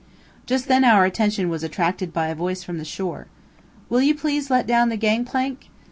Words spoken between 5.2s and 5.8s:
plank?"